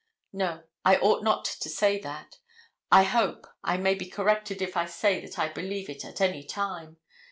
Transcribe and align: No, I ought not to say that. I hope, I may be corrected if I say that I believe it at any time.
No, 0.33 0.63
I 0.83 0.95
ought 0.97 1.23
not 1.23 1.45
to 1.45 1.69
say 1.69 1.99
that. 1.99 2.39
I 2.91 3.03
hope, 3.03 3.45
I 3.63 3.77
may 3.77 3.93
be 3.93 4.09
corrected 4.09 4.59
if 4.59 4.75
I 4.75 4.87
say 4.87 5.19
that 5.21 5.37
I 5.37 5.47
believe 5.49 5.91
it 5.91 6.03
at 6.03 6.19
any 6.21 6.43
time. 6.43 6.97